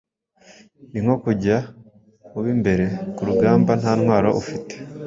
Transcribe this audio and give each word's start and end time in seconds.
ni 0.91 0.99
nko 1.03 1.15
kujya 1.23 1.57
mu 2.31 2.39
b’imbere 2.45 2.85
ku 3.15 3.21
rugamba 3.29 3.71
nta 3.81 3.91
ntwaro 3.99 4.29
ufite. 4.41 4.73